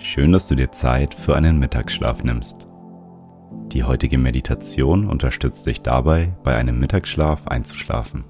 [0.00, 2.68] Schön, dass du dir Zeit für einen Mittagsschlaf nimmst.
[3.72, 8.24] Die heutige Meditation unterstützt dich dabei, bei einem Mittagsschlaf einzuschlafen.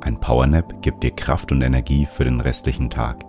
[0.00, 3.20] Ein Powernap gibt dir Kraft und Energie für den restlichen Tag.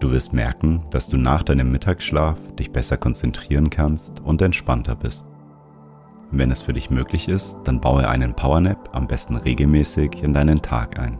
[0.00, 5.26] Du wirst merken, dass du nach deinem Mittagsschlaf dich besser konzentrieren kannst und entspannter bist.
[6.30, 10.62] Wenn es für dich möglich ist, dann baue einen Powernap am besten regelmäßig in deinen
[10.62, 11.18] Tag ein.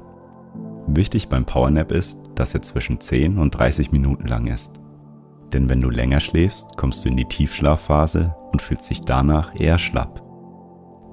[0.86, 4.80] Wichtig beim Powernap ist, dass er zwischen 10 und 30 Minuten lang ist.
[5.52, 9.78] Denn wenn du länger schläfst, kommst du in die Tiefschlafphase und fühlst dich danach eher
[9.78, 10.22] schlapp.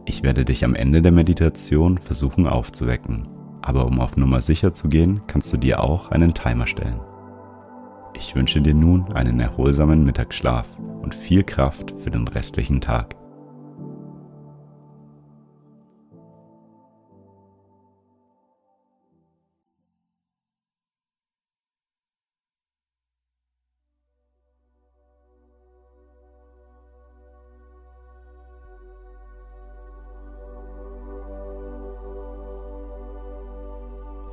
[0.05, 3.27] Ich werde dich am Ende der Meditation versuchen aufzuwecken,
[3.61, 6.99] aber um auf Nummer sicher zu gehen, kannst du dir auch einen Timer stellen.
[8.13, 10.67] Ich wünsche dir nun einen erholsamen Mittagsschlaf
[11.01, 13.15] und viel Kraft für den restlichen Tag.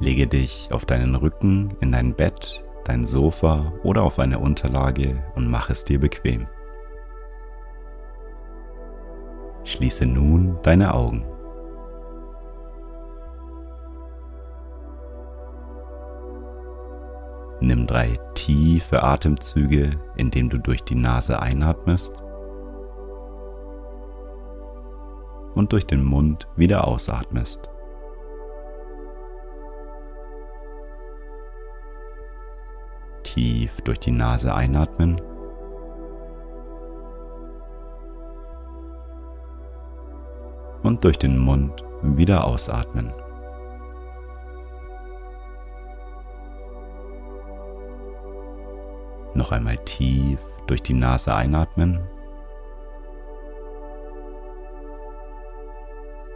[0.03, 5.49] Lege dich auf deinen Rücken in dein Bett, dein Sofa oder auf eine Unterlage und
[5.49, 6.49] mach es dir bequem.
[9.63, 11.25] Schließe nun deine Augen.
[17.61, 22.13] Nimm drei tiefe Atemzüge, indem du durch die Nase einatmest
[25.55, 27.72] und durch den Mund wieder ausatmest.
[33.33, 35.19] Tief durch die Nase einatmen.
[40.83, 43.11] Und durch den Mund wieder ausatmen.
[49.33, 52.01] Noch einmal tief durch die Nase einatmen.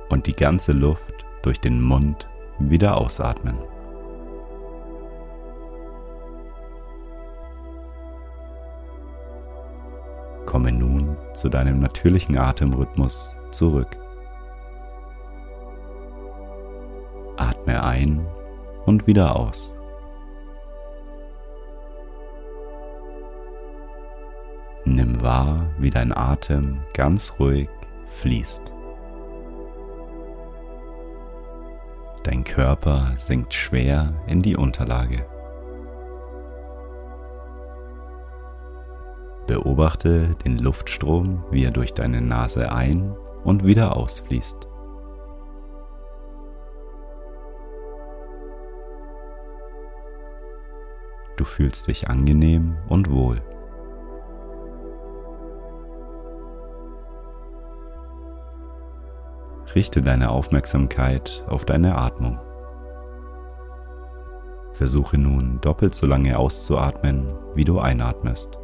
[0.08, 2.26] Und die ganze Luft durch den Mund
[2.58, 3.75] wieder ausatmen.
[10.46, 13.98] Komme nun zu deinem natürlichen Atemrhythmus zurück.
[17.36, 18.26] Atme ein
[18.86, 19.74] und wieder aus.
[24.84, 27.68] Nimm wahr, wie dein Atem ganz ruhig
[28.06, 28.72] fließt.
[32.22, 35.26] Dein Körper sinkt schwer in die Unterlage.
[39.46, 43.14] Beobachte den Luftstrom, wie er durch deine Nase ein
[43.44, 44.66] und wieder ausfließt.
[51.36, 53.40] Du fühlst dich angenehm und wohl.
[59.74, 62.40] Richte deine Aufmerksamkeit auf deine Atmung.
[64.72, 68.58] Versuche nun doppelt so lange auszuatmen, wie du einatmest.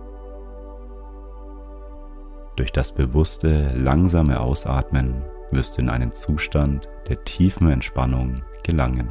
[2.56, 9.10] Durch das bewusste, langsame Ausatmen wirst du in einen Zustand der tiefen Entspannung gelangen.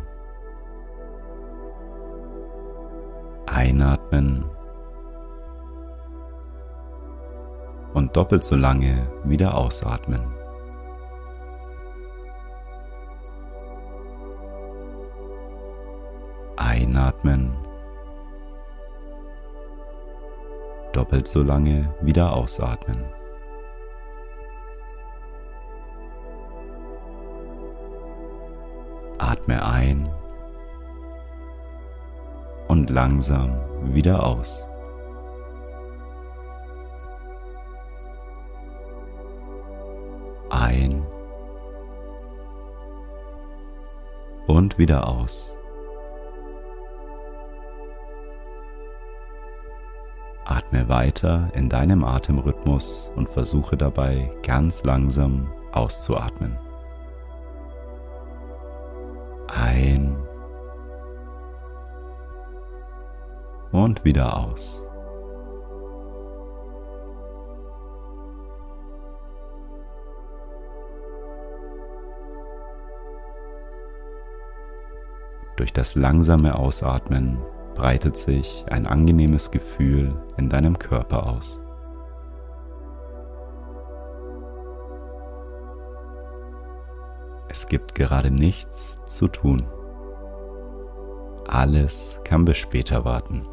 [3.48, 4.46] Einatmen
[7.94, 10.22] und doppelt so lange wieder ausatmen.
[16.58, 17.56] Einatmen.
[20.94, 23.21] Doppelt so lange wieder ausatmen.
[29.42, 30.08] Atme ein
[32.68, 33.56] und langsam
[33.92, 34.68] wieder aus.
[40.52, 41.04] Ein
[44.46, 45.56] und wieder aus.
[50.46, 56.60] Atme weiter in deinem Atemrhythmus und versuche dabei ganz langsam auszuatmen.
[59.82, 60.16] ein
[63.72, 64.82] und wieder aus.
[75.58, 77.38] Durch das langsame Ausatmen
[77.76, 81.60] breitet sich ein angenehmes Gefühl in deinem Körper aus.
[87.54, 89.62] Es gibt gerade nichts zu tun.
[91.50, 93.46] Alles kann bis später warten.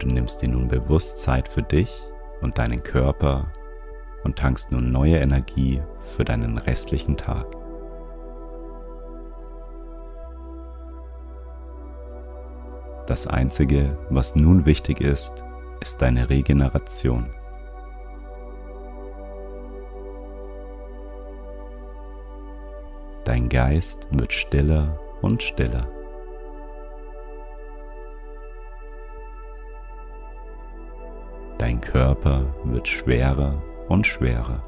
[0.00, 1.96] Du nimmst dir nun bewusst Zeit für dich
[2.40, 3.52] und deinen Körper
[4.24, 5.80] und tankst nun neue Energie
[6.16, 7.46] für deinen restlichen Tag.
[13.06, 15.44] Das Einzige, was nun wichtig ist,
[15.80, 17.32] ist deine Regeneration.
[23.32, 25.88] Dein Geist wird stiller und stiller.
[31.56, 33.54] Dein Körper wird schwerer
[33.88, 34.62] und schwerer.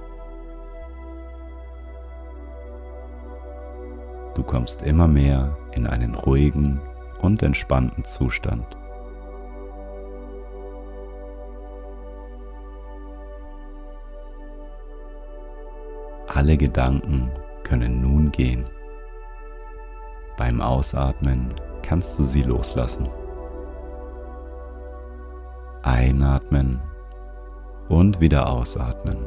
[4.35, 6.81] Du kommst immer mehr in einen ruhigen
[7.21, 8.65] und entspannten Zustand.
[16.29, 17.31] Alle Gedanken
[17.65, 18.65] können nun gehen.
[20.37, 23.09] Beim Ausatmen kannst du sie loslassen.
[25.83, 26.81] Einatmen
[27.89, 29.27] und wieder ausatmen.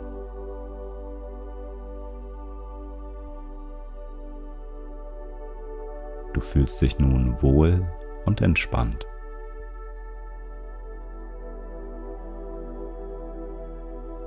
[6.33, 7.87] Du fühlst dich nun wohl
[8.25, 9.07] und entspannt.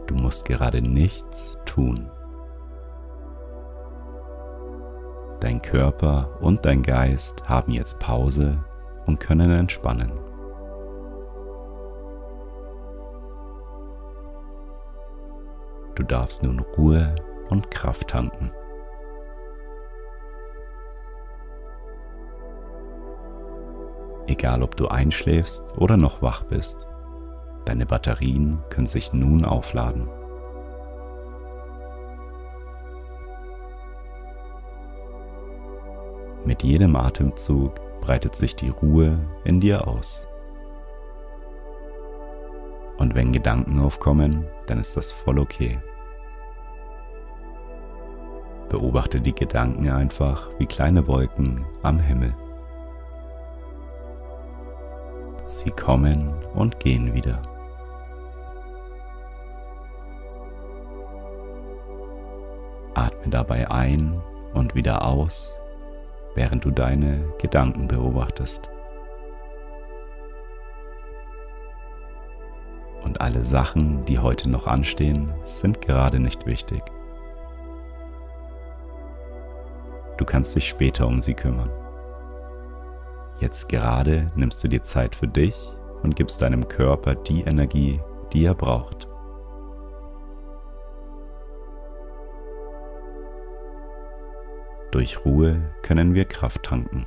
[0.06, 2.10] Du musst gerade nichts tun.
[5.40, 8.62] Dein Körper und dein Geist haben jetzt Pause
[9.06, 10.12] und können entspannen.
[15.94, 17.14] Du darfst nun Ruhe
[17.48, 18.52] und Kraft tanken.
[24.26, 26.86] Egal ob du einschläfst oder noch wach bist,
[27.64, 30.19] deine Batterien können sich nun aufladen.
[36.50, 40.26] Mit jedem Atemzug breitet sich die Ruhe in dir aus.
[42.98, 45.78] Und wenn Gedanken aufkommen, dann ist das voll okay.
[48.68, 52.34] Beobachte die Gedanken einfach wie kleine Wolken am Himmel.
[55.46, 57.40] Sie kommen und gehen wieder.
[62.94, 64.20] Atme dabei ein
[64.52, 65.59] und wieder aus
[66.34, 68.68] während du deine Gedanken beobachtest.
[73.02, 76.82] Und alle Sachen, die heute noch anstehen, sind gerade nicht wichtig.
[80.18, 81.70] Du kannst dich später um sie kümmern.
[83.40, 85.56] Jetzt gerade nimmst du dir Zeit für dich
[86.02, 88.00] und gibst deinem Körper die Energie,
[88.32, 89.09] die er braucht.
[94.90, 97.06] Durch Ruhe können wir Kraft tanken.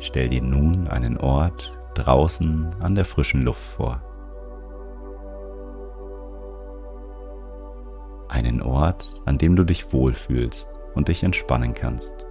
[0.00, 4.00] Stell dir nun einen Ort draußen an der frischen Luft vor.
[8.28, 12.27] Einen Ort, an dem du dich wohlfühlst und dich entspannen kannst.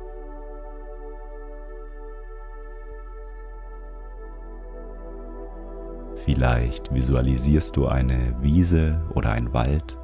[6.28, 9.98] Vielleicht visualisierst du eine Wiese oder einen Wald,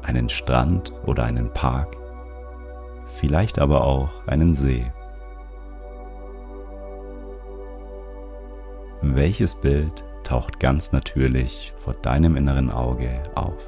[0.00, 1.98] einen Strand oder einen Park,
[3.16, 4.90] vielleicht aber auch einen See.
[9.02, 13.62] Welches Bild taucht ganz natürlich vor deinem inneren Auge auf?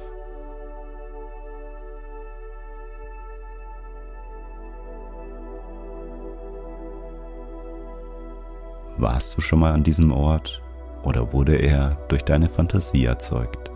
[8.97, 10.63] Warst du schon mal an diesem Ort
[11.03, 13.69] oder wurde er durch deine Fantasie erzeugt?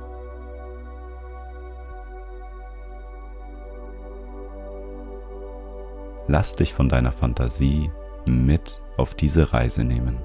[6.27, 7.89] Lass dich von deiner Fantasie
[8.25, 10.17] mit auf diese Reise nehmen.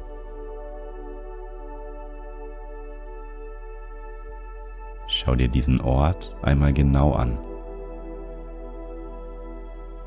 [5.07, 7.39] Schau dir diesen Ort einmal genau an.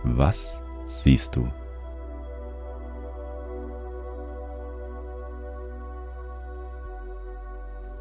[0.04, 1.48] Was siehst du?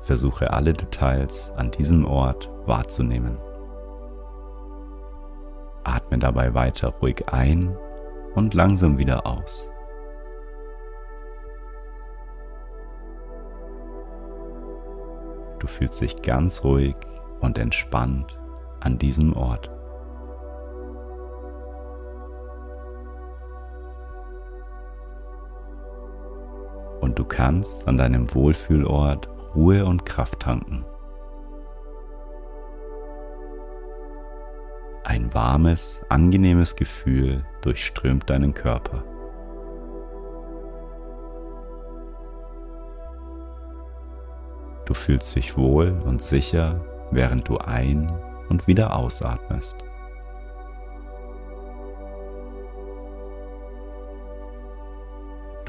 [0.04, 3.38] Versuche alle Details an diesem Ort wahrzunehmen.
[5.82, 7.74] Atme dabei weiter ruhig ein
[8.34, 9.66] und langsam wieder aus.
[15.58, 16.96] Du fühlst dich ganz ruhig
[17.40, 18.38] und entspannt
[18.80, 19.70] an diesem Ort.
[27.00, 30.84] Und du kannst an deinem Wohlfühlort Ruhe und Kraft tanken.
[35.04, 39.04] Ein warmes, angenehmes Gefühl durchströmt deinen Körper.
[44.86, 48.12] Du fühlst dich wohl und sicher, während du ein-
[48.48, 49.76] und wieder ausatmest.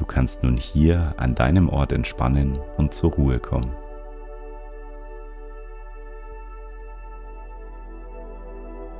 [0.06, 3.72] Du kannst nun hier an deinem Ort entspannen und zur Ruhe kommen.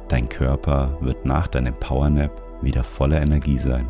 [0.09, 3.89] Dein Körper wird nach deinem Powernap wieder voller Energie sein.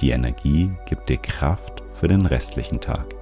[0.00, 3.17] Die Energie gibt dir Kraft für den restlichen Tag.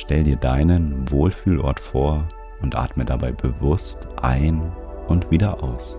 [0.00, 2.26] Stell dir deinen Wohlfühlort vor
[2.62, 4.72] und atme dabei bewusst ein
[5.08, 5.98] und wieder aus.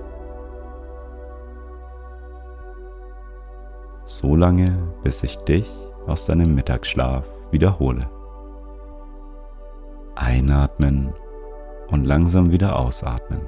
[4.05, 5.69] So lange, bis ich dich
[6.07, 8.09] aus deinem Mittagsschlaf wiederhole.
[10.15, 11.13] Einatmen
[11.89, 13.41] und langsam wieder ausatmen.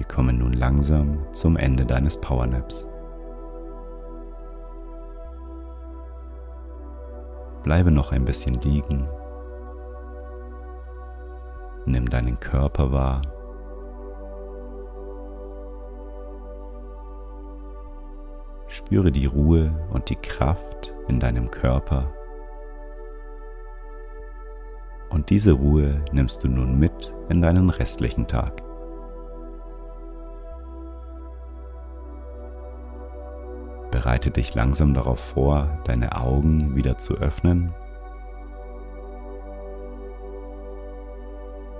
[0.00, 2.86] Wir kommen nun langsam zum Ende deines Powernaps.
[7.64, 9.06] Bleibe noch ein bisschen liegen.
[11.84, 13.20] Nimm deinen Körper wahr.
[18.68, 22.10] Spüre die Ruhe und die Kraft in deinem Körper.
[25.10, 28.69] Und diese Ruhe nimmst du nun mit in deinen restlichen Tag.
[34.00, 37.74] Bereite dich langsam darauf vor, deine Augen wieder zu öffnen.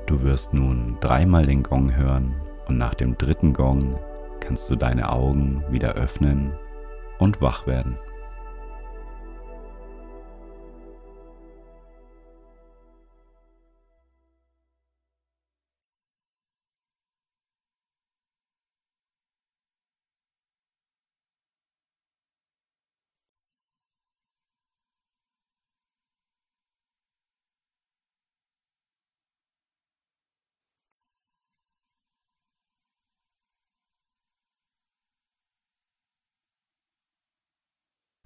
[0.05, 2.35] Du wirst nun dreimal den Gong hören
[2.69, 3.99] und nach dem dritten Gong
[4.41, 6.53] kannst du deine Augen wieder öffnen
[7.19, 7.97] und wach werden.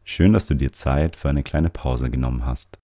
[0.04, 2.78] Schön, dass du dir Zeit für eine kleine Pause genommen hast.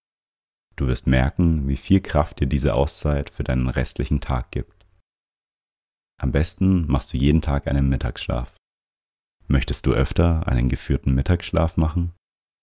[0.76, 4.86] Du wirst merken, wie viel Kraft dir diese Auszeit für deinen restlichen Tag gibt.
[6.18, 8.54] Am besten machst du jeden Tag einen Mittagsschlaf.
[9.46, 12.12] Möchtest du öfter einen geführten Mittagsschlaf machen?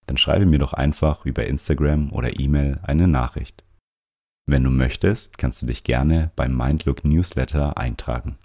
[0.07, 3.63] Dann schreibe mir doch einfach über Instagram oder E-Mail eine Nachricht.
[4.47, 8.37] Wenn du möchtest, kannst du dich gerne beim Mindlook Newsletter eintragen.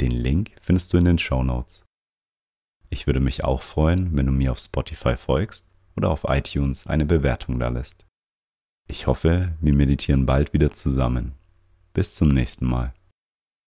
[0.00, 1.83] Den Link findest du in den Show Notes.
[2.90, 5.66] Ich würde mich auch freuen, wenn du mir auf Spotify folgst
[5.96, 8.06] oder auf iTunes eine Bewertung da lässt.
[8.86, 11.32] Ich hoffe, wir meditieren bald wieder zusammen.
[11.92, 12.92] Bis zum nächsten Mal.